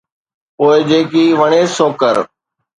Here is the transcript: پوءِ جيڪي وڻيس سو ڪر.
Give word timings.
پوءِ 0.57 0.77
جيڪي 0.89 1.23
وڻيس 1.39 1.69
سو 1.77 1.85
ڪر. 2.01 2.15